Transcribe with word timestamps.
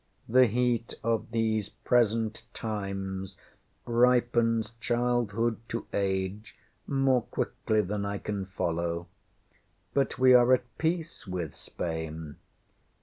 The 0.27 0.47
heat 0.47 0.95
of 1.03 1.29
these 1.29 1.69
present 1.69 2.41
times 2.55 3.37
ripens 3.85 4.71
childhood 4.79 5.59
to 5.69 5.85
age 5.93 6.55
more 6.87 7.21
quickly 7.21 7.81
than 7.81 8.03
I 8.03 8.17
can 8.17 8.47
follow. 8.47 9.05
But 9.93 10.17
we 10.17 10.33
are 10.33 10.55
at 10.55 10.75
peace 10.79 11.27
with 11.27 11.55
Spain. 11.55 12.37